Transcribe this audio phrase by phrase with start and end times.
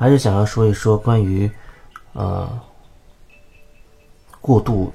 [0.00, 1.48] 还是想要说一说关于
[2.14, 2.48] 呃
[4.40, 4.90] 过度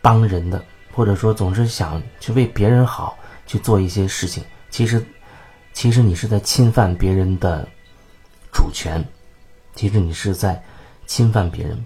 [0.00, 0.64] 帮人的，
[0.94, 5.04] 或者说总是想去为别人好去做一些事情，其实
[5.74, 7.68] 其实你是在侵犯别人的
[8.50, 9.04] 主权，
[9.74, 10.58] 其实你是在
[11.04, 11.84] 侵犯别人。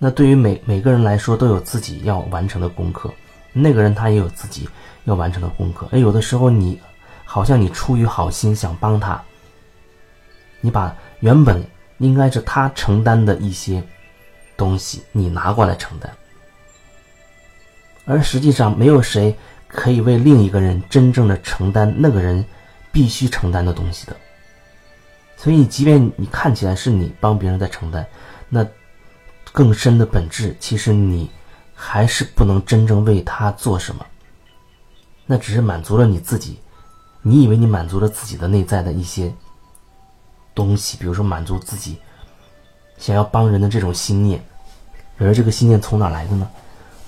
[0.00, 3.08] 那对于每每个人来说，都有自己要完成的功课。
[3.52, 4.68] 那个人他也有自己
[5.04, 5.88] 要完成的功课。
[5.92, 6.80] 哎，有的时候你
[7.24, 9.22] 好像你出于好心想帮他，
[10.60, 13.82] 你把原本应该是他承担的一些
[14.56, 16.12] 东西，你拿过来承担。
[18.04, 19.34] 而实际上，没有谁
[19.66, 22.44] 可以为另一个人真正的承担那个人
[22.92, 24.14] 必须承担的东西的。
[25.36, 28.06] 所以，即便你看起来是你帮别人在承担，
[28.48, 28.66] 那。
[29.54, 31.30] 更深的本质，其实你
[31.74, 34.06] 还是不能真正为他做什么。
[35.26, 36.58] 那只是满足了你自己，
[37.20, 39.30] 你以为你满足了自己的内在的一些
[40.54, 41.98] 东西，比如说满足自己
[42.98, 44.44] 想要帮人的这种心念。
[45.18, 46.48] 而这个心念从哪来的呢？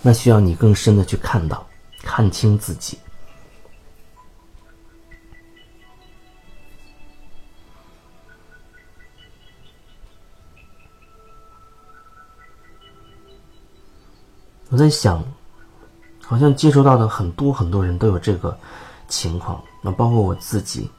[0.03, 1.67] 那需要你更深的去看到，
[2.03, 2.99] 看清自己。
[14.69, 15.25] 我在想，
[16.21, 18.57] 好像接触到的很多很多人都有这个
[19.09, 20.91] 情况，那包括我自己，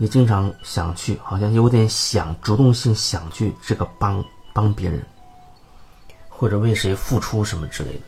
[0.00, 5.04] 也经常想去，好像有点想主动性想去这个帮帮别人，
[6.26, 8.00] 或者为谁付出什么之类的。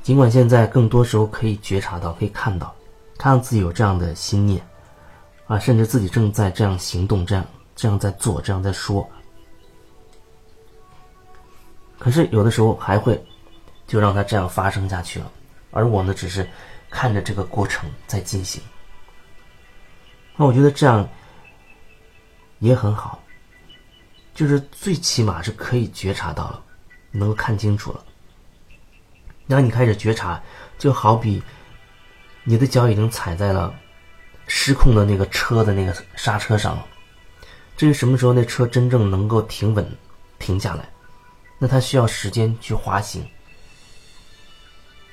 [0.00, 2.72] 尽管现在更多时候可以觉察到，可以看到，
[3.18, 4.64] 看到自己有这样的心念，
[5.48, 7.44] 啊，甚至自己正在这样行动，这样
[7.74, 9.06] 这样在做，这样在说。
[11.98, 13.20] 可是有的时候还会，
[13.88, 15.28] 就让它这样发生下去了，
[15.72, 16.48] 而我呢，只是
[16.90, 18.62] 看着这个过程在进行。
[20.38, 21.06] 那我觉得这样
[22.60, 23.20] 也很好，
[24.32, 26.62] 就是最起码是可以觉察到了，
[27.10, 28.04] 能够看清楚了。
[29.48, 30.40] 当你开始觉察，
[30.78, 31.42] 就好比
[32.44, 33.74] 你的脚已经踩在了
[34.46, 36.86] 失控的那个车的那个刹车上了。
[37.76, 39.84] 至于什么时候那车真正能够停稳、
[40.38, 40.88] 停下来？
[41.58, 43.28] 那它需要时间去滑行，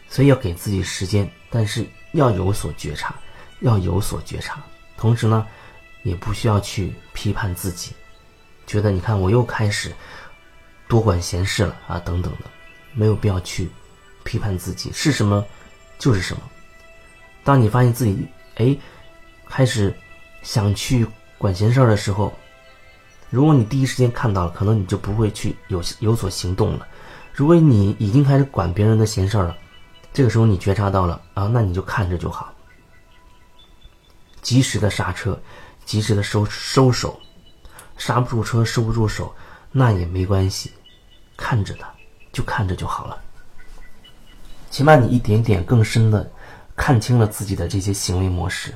[0.08, 1.84] 所以要给自己时间，但是
[2.14, 3.16] 要有所觉察，
[3.62, 4.64] 要有所觉察。
[4.98, 5.46] 同时呢，
[6.04, 7.92] 也不需要去批判自己，
[8.68, 9.94] 觉得你看我又开始
[10.88, 12.50] 多管闲事了啊，等等的，
[12.94, 13.70] 没有必要去
[14.24, 15.46] 批判自己，是什么
[15.98, 16.42] 就是什么。
[17.44, 18.78] 当你发现自己哎
[19.48, 19.94] 开始
[20.42, 21.06] 想去
[21.38, 22.34] 管闲事儿的时候。
[23.32, 26.88] 如果你第一时间看到了，可能你就不会去有有所行动了。
[27.34, 29.58] 如果你已经开始管别人的闲事儿了，
[30.14, 32.54] 这个时候你觉察到了啊，那你就看着就好，
[34.46, 35.42] 及时的刹车，
[35.86, 37.20] 及时的收收手，
[37.98, 39.34] 刹不住车，收不住手，
[39.72, 40.72] 那也没关系，
[41.36, 41.92] 看着他，
[42.32, 43.20] 就看着就好了。
[44.70, 46.32] 起码你一点点更深的
[46.76, 48.72] 看清了自己的这些行为模式。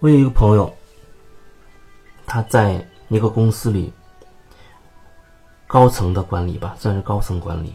[0.00, 0.77] 我有一个朋友，
[2.28, 3.92] 他在一个公司里，
[5.66, 7.74] 高层的管理吧，算是高层管理。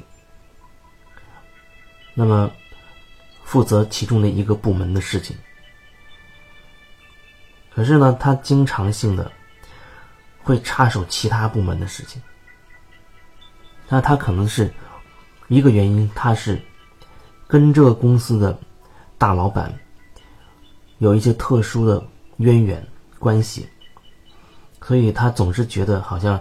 [2.14, 2.50] 那么，
[3.44, 5.36] 负责其中的一个部门的事情。
[7.74, 9.30] 可是呢，他经常性的
[10.44, 12.22] 会插手其他部门的事情。
[13.90, 14.72] 那他可能是
[15.48, 16.62] 一个原因，他是
[17.48, 18.58] 跟这个公司的
[19.18, 19.74] 大老板
[21.00, 22.02] 有一些特殊的。
[22.38, 22.86] 渊源
[23.20, 23.70] 关系，
[24.86, 26.40] 所以他总是觉得好像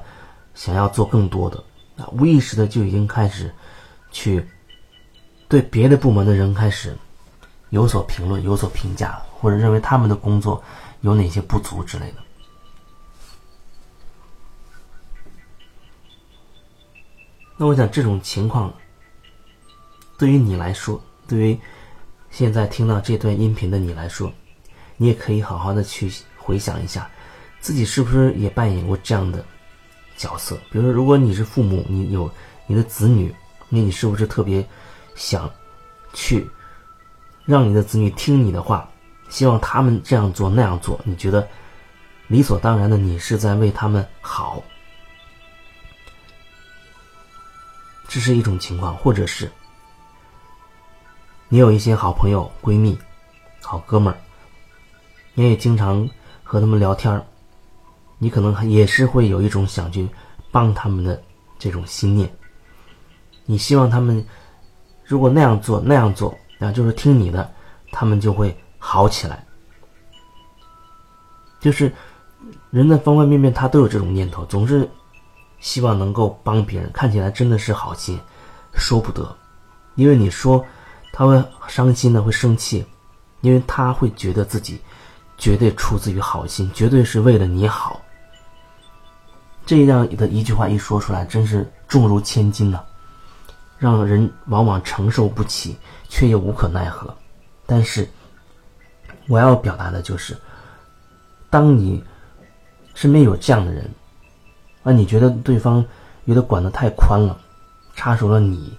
[0.55, 1.63] 想要做更多的，
[1.97, 3.55] 啊，无意识的就已经开始
[4.11, 4.45] 去
[5.49, 6.97] 对别的部门的人开始
[7.71, 10.62] 有所评论、有所评价，或者认为他们的工作
[11.03, 12.17] 有哪些不足之类的。
[17.56, 18.73] 那我想这种情况
[20.19, 21.59] 对于你来说，对于
[22.31, 24.33] 现在听到这段音频的你来说。
[24.99, 27.11] 你也可以好好的去回想一下，
[27.62, 29.43] 自己是不是也扮演过这样的
[30.17, 30.59] 角色？
[30.70, 32.31] 比如说，如果你是父母，你有
[32.67, 33.32] 你的子女，
[33.69, 34.67] 那你是不是特别
[35.14, 35.49] 想
[36.12, 36.50] 去
[37.44, 38.91] 让你的子女听你的话，
[39.29, 41.00] 希望他们这样做那样做？
[41.05, 41.49] 你觉得
[42.26, 44.61] 理所当然的，你是在为他们好，
[48.09, 49.49] 这是一种情况，或者是
[51.49, 52.99] 你有一些好朋友、闺蜜、
[53.61, 54.19] 好哥们儿。
[55.35, 56.06] 你也经常
[56.43, 57.25] 和他们聊天儿
[58.23, 60.09] 你可能也是会有一种想去
[60.53, 61.21] 帮他们的
[61.59, 62.33] 这种心念。
[63.47, 64.25] 你希望他们
[65.05, 67.53] 如果那样做那样做啊，就是听你的，
[67.91, 69.45] 他们就会好起来。
[71.59, 71.93] 就是
[72.71, 74.89] 人的方方面面，他都有这种念头，总是
[75.59, 78.17] 希望能够帮别人，看起来真的是好心，
[78.73, 79.37] 说不得，
[79.97, 80.65] 因为你说
[81.13, 82.87] 他会伤心的，会生气，
[83.41, 84.81] 因为他会觉得自己
[85.37, 88.01] 绝对出自于好心，绝对是为了你好。
[89.64, 92.81] 这样的一句话一说出来，真是重如千斤呐，
[93.79, 95.76] 让人往往承受不起，
[96.09, 97.14] 却又无可奈何。
[97.64, 98.09] 但是，
[99.29, 100.37] 我要表达的就是，
[101.49, 102.03] 当你
[102.94, 103.88] 身边有这样的人，
[104.82, 105.85] 啊，你觉得对方
[106.25, 107.38] 有点管得太宽了，
[107.94, 108.76] 插手了你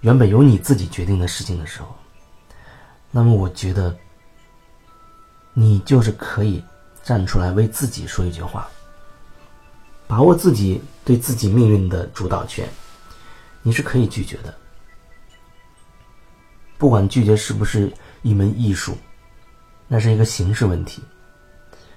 [0.00, 1.94] 原本由你自己决定的事情的时候，
[3.10, 3.94] 那么我觉得，
[5.52, 6.64] 你就是可以
[7.02, 8.66] 站出来为自己说一句话。
[10.06, 12.68] 把握自己对自己命运的主导权，
[13.62, 14.54] 你是可以拒绝的。
[16.76, 17.92] 不管拒绝是不是
[18.22, 18.96] 一门艺术，
[19.88, 21.02] 那是一个形式问题。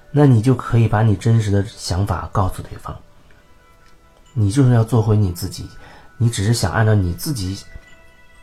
[0.09, 2.97] 那你就可以把你真实的想法告诉对方。
[4.33, 5.67] 你就是要做回你自己，
[6.17, 7.61] 你只是想按照你自己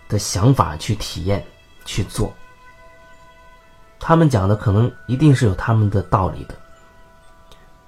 [0.09, 1.43] 的想法去体验、
[1.85, 2.33] 去做。
[3.99, 6.55] 他们讲的可能一定是有他们的道理的，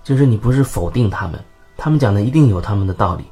[0.02, 1.38] 就是你不是否定他们。
[1.76, 3.25] 他们讲的一定有他们的道理，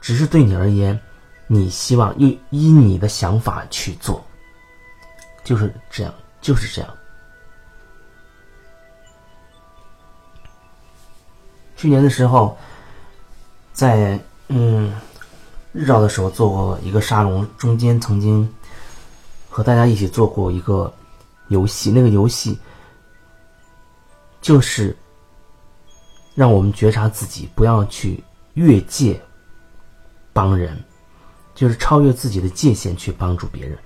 [0.00, 0.98] 只是对你而言，
[1.46, 4.22] 你希望依依你的想法去做，
[5.42, 6.94] 就是这样，就是这样。
[11.76, 12.56] 去年的时候，
[13.72, 14.94] 在嗯
[15.72, 18.46] 日照的时候做过一个沙龙，中间曾经
[19.48, 20.92] 和大家一起做过一个
[21.48, 22.58] 游戏，那个游戏
[24.42, 24.94] 就是。
[26.34, 28.22] 让我们觉察自己，不要去
[28.54, 29.20] 越界
[30.32, 30.76] 帮人，
[31.54, 33.78] 就是超越自己的界限去帮助别人。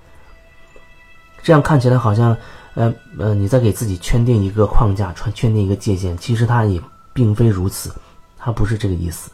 [1.41, 2.35] 这样看起来好像，
[2.73, 6.17] 呃呃，你在给自己圈定一个框架，圈圈定一个界限。
[6.17, 6.81] 其实它也
[7.13, 7.93] 并非如此，
[8.37, 9.29] 它不是这个意思。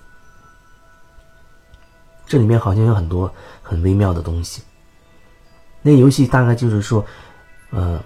[2.26, 4.62] 这里面好像有很多很微妙的东西。
[5.82, 7.06] 那游戏大概就是说，
[7.72, 8.02] 呃，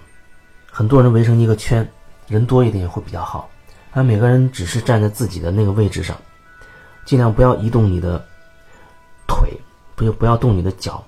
[0.71, 1.87] 很多人围成一个圈，
[2.27, 3.49] 人多一点会比较好。
[3.97, 6.17] 那每个人只是站在自己的那个位置上，
[7.05, 8.21] 尽量不要移动你的
[9.25, 9.49] 腿，
[9.95, 11.01] 不就不要动你的脚。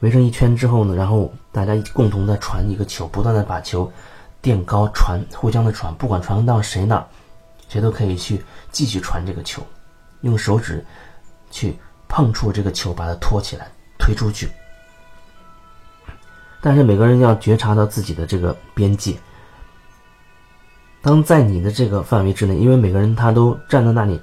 [0.00, 3.92] 围成一圈之后呢，然后大家共同的传一个球，不断的把球
[4.40, 7.06] 垫高传，互相的传，不管传到谁那，
[7.68, 9.62] 谁都可以去继续传这个球，
[10.22, 10.82] 用手指
[11.50, 11.76] 去
[12.08, 14.50] 碰触这个球，把它托起来推出去。
[16.62, 19.14] 但是每个人要觉察到自己的这个边界。
[21.02, 24.20] 当在你的这个范围之内，因为每个人他都站在那里，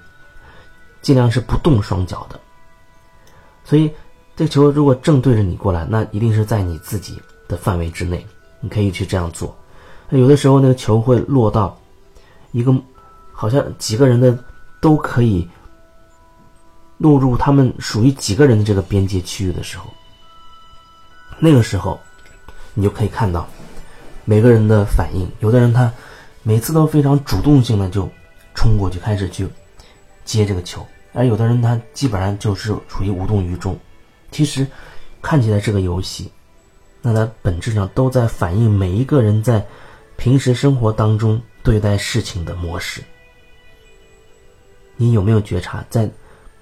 [1.02, 2.40] 尽量是不动双脚的。
[3.66, 3.92] 所以，
[4.34, 8.26] 这球如果正对着你过来，那一定是在你自己的范围之内，
[8.62, 9.54] 你可以去这样做。
[10.12, 11.78] 有的时候，那个球会落到
[12.54, 12.74] 一个
[13.34, 14.36] 好像几个人的
[14.80, 15.46] 都可以
[16.98, 19.86] 落入他们属于几个人的这个边界区域的时候，
[21.40, 22.00] 那个时候
[22.74, 23.46] 你就可以看到
[24.24, 25.30] 每个人的反应。
[25.42, 25.92] 有的人他。
[26.50, 28.10] 每次都非常主动性的就
[28.56, 29.48] 冲过去开始去
[30.26, 33.78] 接这个球，而有的人他基本上就是处于无动于衷。
[34.32, 34.66] 其实
[35.22, 36.32] 看起来这个游戏，
[37.04, 39.64] 那它本质上都在反映每一个人在
[40.18, 43.04] 平时生活当中对待事情的模式。
[44.98, 46.10] 你有没有觉察，在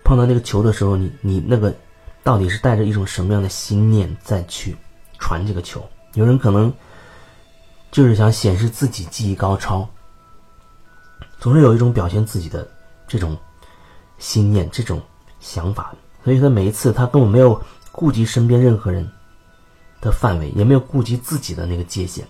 [0.04, 1.74] 碰到那个球的时候，你你那个
[2.26, 4.76] 到底是带着一种什么样的心念再去
[5.18, 5.82] 传这个球？
[6.16, 6.74] 有人可能。
[7.98, 9.90] 就是想显示自己技艺高超，
[11.40, 12.70] 总是有一种表现自己的
[13.08, 13.36] 这种
[14.20, 15.02] 心念、这种
[15.40, 17.60] 想法，所以他每一次他根本没有
[17.92, 19.12] 顾及身边任何人
[20.00, 22.24] 的范围，也没有顾及自己的那个界限。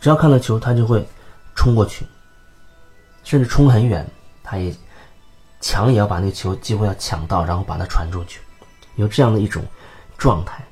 [0.00, 1.06] 只要看到球，他就会
[1.54, 2.04] 冲过去，
[3.22, 4.04] 甚至冲很远，
[4.42, 4.74] 他也
[5.60, 8.40] 抢也要把那个球几乎要抢到，然后把它传出去，
[8.96, 9.64] 有这样的一种
[10.18, 10.65] 状态。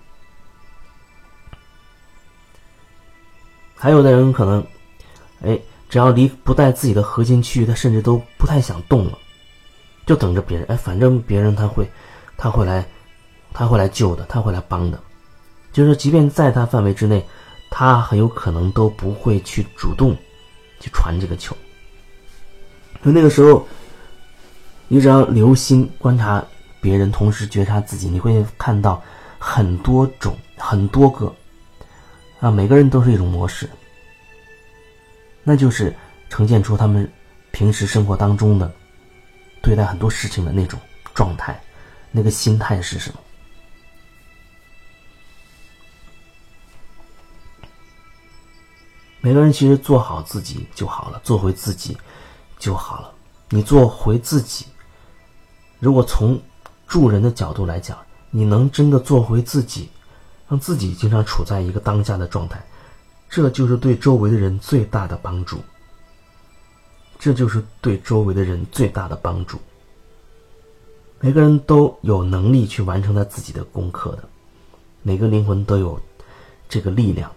[3.85, 4.67] 还有的人可能，
[5.43, 5.61] 哎，
[5.91, 9.19] 只要离不在自己的核心区域，他甚至都不太想动了，
[10.07, 10.67] 就等着别人。
[10.71, 11.87] 哎，反正别人他会，
[12.38, 12.83] 他会来，
[13.53, 14.99] 他会来救的，他会来帮的。
[15.71, 17.23] 就是即便在他范围之内，
[17.69, 20.17] 他很有可能都不会去主动
[20.81, 21.55] 去传这个球。
[23.05, 23.69] 就那个时候，
[24.88, 26.43] 你只要留心观察
[26.81, 29.03] 别人，同时觉察自己，你会看到
[29.38, 31.31] 很多种、很多个。
[32.41, 33.69] 啊，每个人都是一种模式，
[35.43, 35.95] 那就是
[36.29, 37.11] 呈现出他们
[37.53, 38.71] 平时生活当中的
[39.62, 40.79] 对待很多事情的那种
[41.14, 41.59] 状态，
[42.11, 43.21] 那个心态是什么？
[49.21, 51.97] 每个人其实做好自己就好了，做回自己
[52.59, 53.11] 就好了。
[53.49, 54.67] 你做回自己，
[55.79, 56.38] 如果从
[56.87, 57.97] 助人的角度来讲，
[58.31, 59.88] 你能真的做回自己，
[60.48, 62.62] 让自己经常处在一个当下的状态，
[63.28, 65.58] 这就是对周围的人最大的帮助。
[67.18, 69.58] 这就是对周围的人最大的帮助。
[71.20, 74.24] 每个人都有能力去完成他自己的功课的，
[75.02, 75.98] 每个灵魂都有
[76.68, 77.30] 这个力量。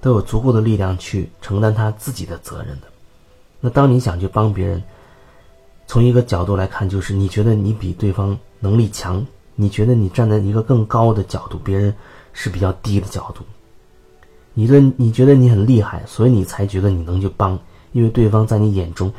[0.00, 2.86] 都有足够的力量去承担他自己的责任的。
[3.58, 4.82] 那当你想去帮别人，
[5.86, 11.94] 从一个角度来看，就是你觉得你比对方能力强，你觉得你站在一个更高的角度，别人
[12.32, 13.44] 是比较低的角度。
[14.52, 17.58] 你的你觉得你很厉害，所以你才觉得你能去帮，
[17.92, 19.12] 因为对方在你眼中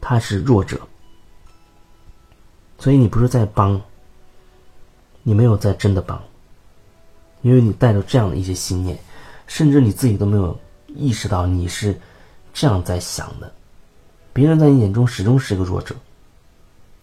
[0.00, 0.80] 他是弱者，
[2.78, 3.80] 所以你不是在帮，
[5.22, 6.22] 你没有在真的帮，
[7.42, 8.98] 因为你带着这样的一些信念。
[9.48, 12.00] 甚至你自己都没有意识到你是
[12.54, 13.52] 这样在想的，
[14.32, 15.94] 别人在你眼中始终是一个弱者，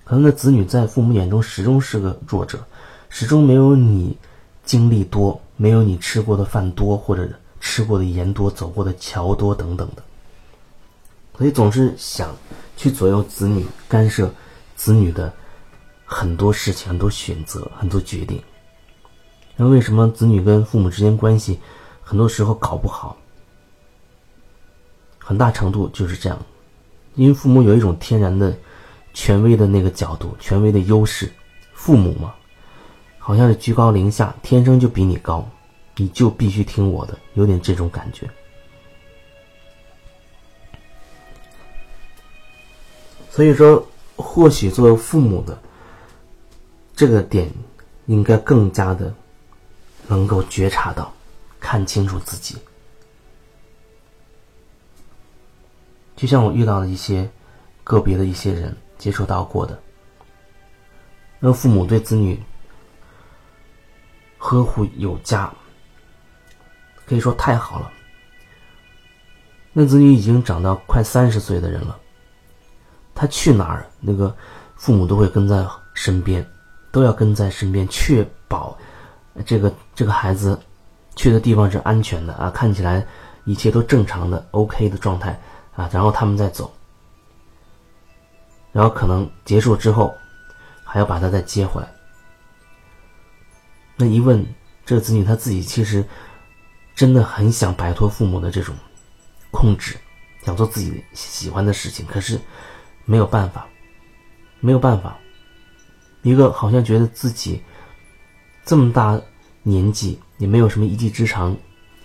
[0.04, 2.66] 可能的子女在父母眼中始终是个弱者，
[3.10, 4.16] 始终没有你
[4.64, 7.28] 经历多，没有你吃过的饭多，或者
[7.60, 10.04] 吃过的盐多，走过的桥多等等的，
[11.38, 12.36] 所以总是想
[12.78, 14.34] 去左右子女，干涉
[14.76, 15.34] 子女的
[16.06, 18.42] 很多事情、很多选择、很多决定。
[19.56, 21.60] 那为什么子女跟父母之间关系？
[22.02, 23.18] 很多时候搞不好，
[25.20, 26.40] 很大程度就是这样，
[27.16, 28.58] 因为父母有一种天然的
[29.14, 31.32] 权威的那个角度，权威的优势，
[31.74, 32.34] 父母嘛，
[33.20, 35.48] 好像是居高临下，天生就比你高，
[35.96, 38.28] 你就必须听我的，有点这种感觉。
[43.30, 45.62] 所以说，或许作为父母的
[46.96, 47.50] 这个点，
[48.08, 49.14] 应该更加的
[50.08, 51.14] 能够觉察到。
[51.62, 52.56] 看清楚自己，
[56.16, 57.30] 就像我遇到的一些
[57.84, 59.78] 个别的一些人接触到过的，
[61.38, 62.42] 那父母对子女
[64.40, 65.54] 呵护有加，
[67.06, 67.92] 可以说太好了。
[69.72, 71.96] 那子女已经长到快三十岁的人了，
[73.14, 74.36] 他去哪儿，那个
[74.76, 76.44] 父母都会跟在身边，
[76.92, 78.76] 都要跟在身边，确保
[79.46, 80.60] 这个这个孩子。
[81.16, 83.06] 去的地方是安全的啊，看起来
[83.44, 85.38] 一切都正常的 OK 的状态
[85.76, 86.72] 啊，然后他们再走，
[88.72, 90.16] 然后可能结束之后
[90.86, 91.90] 还要把他再接回来。
[94.00, 94.44] 那一问，
[94.86, 96.04] 这个子女他自己其实
[96.96, 98.74] 真的很想摆脱父母的这种
[99.52, 99.96] 控制，
[100.44, 102.40] 想做自己喜欢的事情，可是
[103.06, 103.68] 没有办法，
[104.62, 105.20] 没有办法。
[106.22, 107.62] 一个好像觉得自己
[108.66, 109.22] 这么大
[109.62, 110.18] 年纪。
[110.40, 111.54] 也没有什么一技之长，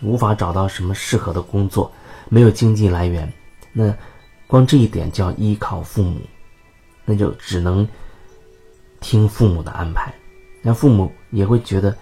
[0.03, 1.89] 无法找到什么适合的工作，
[2.29, 3.33] 没有经济来源，
[3.73, 3.97] 那
[4.49, 6.21] 光这一点就要依靠父母，
[7.05, 7.89] 那就只能
[8.99, 10.13] 听父母的安排。
[10.67, 11.95] 那父母也会觉得，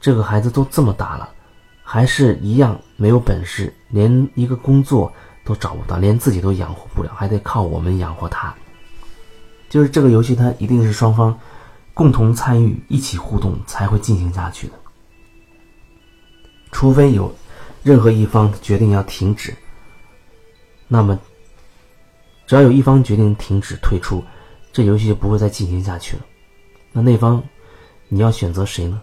[0.00, 1.28] 这个孩子都这么大了，
[1.82, 5.12] 还是一样没有本事，连一个工作
[5.44, 8.54] 都找不到，连自己都养活不了，还得靠我们养活他。
[9.68, 11.36] 就是这个游戏，它一定是双方
[11.92, 14.74] 共同参与、一起互动才会进行下去的。
[16.70, 17.34] 除非有
[17.82, 19.52] 任何一方决定要停止，
[20.86, 21.18] 那么
[22.46, 24.22] 只要有一方决定停止退出，
[24.72, 26.22] 这游戏就不会再进行下去了。
[26.92, 27.42] 那那方
[28.12, 29.00] 你要选择谁呢？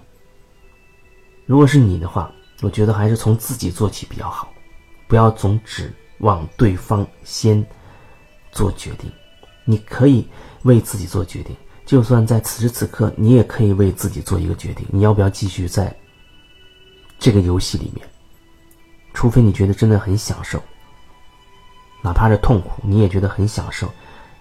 [1.46, 2.30] 如果是你的话，
[2.62, 4.52] 我觉得还是从自己做起比较好，
[5.08, 7.66] 不要总指望对方先
[8.52, 9.10] 做决定。
[9.64, 10.28] 你可以
[10.64, 15.96] 为自己做决定，就算在此时此刻，你也可以为自己做一个决定：你要不要继续在？
[17.18, 18.08] 这个游戏里面，
[19.14, 20.62] 除非你觉得真的很享受，
[22.04, 23.92] 哪怕是痛苦，你也觉得很享受，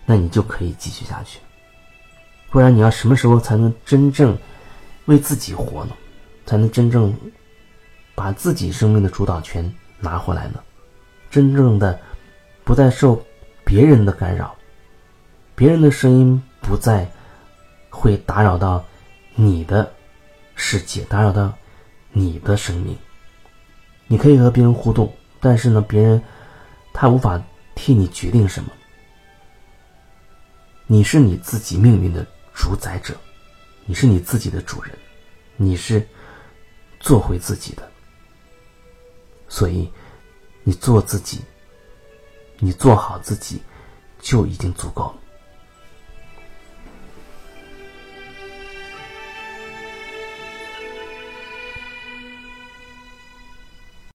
[0.05, 1.39] 那你就可以继续下去。
[2.51, 4.37] 不然，你要什么时候才能真正
[5.07, 5.97] 为自己活呢？
[6.45, 7.13] 才能真正
[8.15, 10.63] 把自己生命的主导权拿回来呢？
[11.31, 11.99] 真正的
[12.65, 13.21] 不再受
[13.65, 14.55] 别人的干扰，
[15.55, 17.11] 别人的声音不再
[17.91, 18.85] 会打扰到
[19.35, 19.93] 你的
[20.55, 21.53] 世界，打扰到。
[22.19, 22.97] 你的生命，
[24.07, 26.23] 你可以和别人互动，但是呢，别人
[26.95, 27.39] 他无法
[27.75, 28.71] 替你决定什么。
[30.87, 33.15] 你是你自己命运的主宰者，
[33.87, 34.93] 你是你自己的主人，
[35.57, 36.07] 你是
[37.01, 37.89] 做回自己的。
[39.49, 39.91] 所以，
[40.65, 41.41] 你做自己，
[42.59, 43.63] 你做好自己
[44.21, 45.19] 就已经足够了。